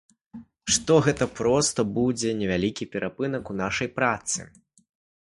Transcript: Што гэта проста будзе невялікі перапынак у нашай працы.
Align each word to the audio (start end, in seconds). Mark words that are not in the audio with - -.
Што 0.75 0.97
гэта 1.07 1.27
проста 1.41 1.87
будзе 1.99 2.33
невялікі 2.41 2.91
перапынак 2.97 3.43
у 3.55 3.61
нашай 3.63 3.95
працы. 4.03 4.53